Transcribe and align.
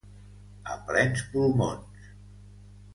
A 0.75 0.79
plens 0.87 1.23
pulmons. 1.37 2.05